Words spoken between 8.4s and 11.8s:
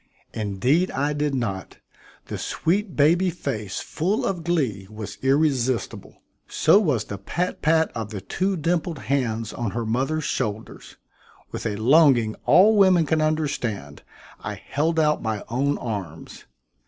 dimpled hands on her mother's shoulders. With a